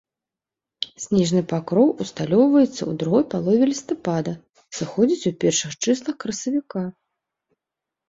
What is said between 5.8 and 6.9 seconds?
чыслах красавіка.